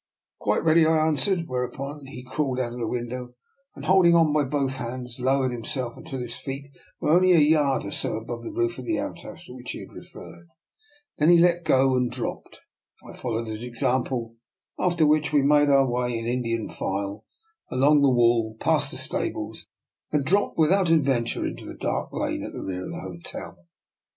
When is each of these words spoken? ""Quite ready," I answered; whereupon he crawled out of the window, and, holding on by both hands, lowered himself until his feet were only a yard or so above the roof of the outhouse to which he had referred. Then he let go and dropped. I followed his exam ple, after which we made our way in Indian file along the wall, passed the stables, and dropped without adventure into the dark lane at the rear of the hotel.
""Quite 0.39 0.63
ready," 0.63 0.83
I 0.83 0.97
answered; 1.05 1.47
whereupon 1.47 2.07
he 2.07 2.23
crawled 2.23 2.59
out 2.59 2.73
of 2.73 2.79
the 2.79 2.87
window, 2.87 3.35
and, 3.75 3.85
holding 3.85 4.15
on 4.15 4.33
by 4.33 4.45
both 4.45 4.77
hands, 4.77 5.19
lowered 5.19 5.51
himself 5.51 5.95
until 5.95 6.21
his 6.21 6.35
feet 6.35 6.71
were 6.99 7.11
only 7.11 7.33
a 7.33 7.37
yard 7.37 7.85
or 7.85 7.91
so 7.91 8.17
above 8.17 8.41
the 8.41 8.49
roof 8.51 8.79
of 8.79 8.85
the 8.85 8.97
outhouse 8.97 9.45
to 9.45 9.53
which 9.53 9.73
he 9.73 9.81
had 9.81 9.93
referred. 9.93 10.47
Then 11.19 11.29
he 11.29 11.37
let 11.37 11.63
go 11.63 11.95
and 11.95 12.09
dropped. 12.09 12.61
I 13.07 13.15
followed 13.15 13.45
his 13.45 13.61
exam 13.61 14.03
ple, 14.05 14.37
after 14.79 15.05
which 15.05 15.31
we 15.31 15.43
made 15.43 15.69
our 15.69 15.85
way 15.87 16.17
in 16.17 16.25
Indian 16.25 16.67
file 16.67 17.23
along 17.69 18.01
the 18.01 18.09
wall, 18.09 18.57
passed 18.59 18.89
the 18.89 18.97
stables, 18.97 19.67
and 20.11 20.25
dropped 20.25 20.57
without 20.57 20.89
adventure 20.89 21.45
into 21.45 21.65
the 21.67 21.75
dark 21.75 22.11
lane 22.11 22.43
at 22.43 22.53
the 22.53 22.63
rear 22.63 22.85
of 22.85 22.91
the 22.91 23.01
hotel. 23.01 23.67